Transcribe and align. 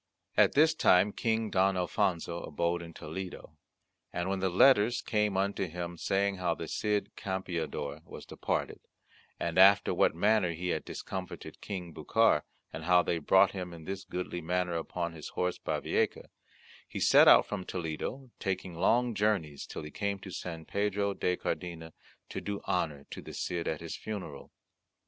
At 0.35 0.53
this 0.53 0.73
time 0.73 1.11
King 1.13 1.51
Don 1.51 1.77
Alfonso 1.77 2.41
abode 2.41 2.81
in 2.81 2.91
Toledo, 2.91 3.55
and 4.11 4.27
when 4.29 4.39
the 4.39 4.49
letters 4.49 4.99
came 4.99 5.37
unto 5.37 5.67
him 5.67 5.95
saying 5.95 6.37
how 6.37 6.55
the 6.55 6.67
Cid 6.67 7.11
Campeador 7.15 8.01
was 8.03 8.25
departed, 8.25 8.79
and 9.39 9.59
after 9.59 9.93
what 9.93 10.15
manner 10.15 10.53
he 10.53 10.69
had 10.69 10.85
discomfited 10.85 11.61
King 11.61 11.93
Bucar, 11.93 12.41
and 12.73 12.85
how 12.85 13.03
they 13.03 13.19
brought 13.19 13.51
him 13.51 13.73
in 13.75 13.83
this 13.83 14.03
goodly 14.03 14.41
manner 14.41 14.73
upon 14.73 15.13
his 15.13 15.27
horse 15.27 15.59
Bavieca, 15.59 16.31
he 16.87 16.99
set 16.99 17.27
out 17.27 17.45
from 17.45 17.63
Toledo, 17.63 18.31
taking 18.39 18.73
long 18.73 19.13
journeys 19.13 19.67
till 19.67 19.83
he 19.83 19.91
came 19.91 20.17
to 20.21 20.31
San 20.31 20.65
Pedro 20.65 21.13
de 21.13 21.37
Cardena 21.37 21.93
to 22.29 22.41
do 22.41 22.59
honour 22.67 23.05
to 23.11 23.21
the 23.21 23.35
Cid 23.35 23.67
at 23.67 23.81
his 23.81 23.95
funeral. 23.95 24.51